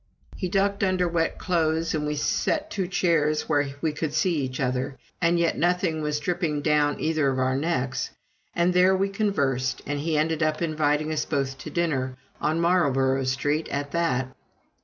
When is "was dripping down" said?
6.01-6.99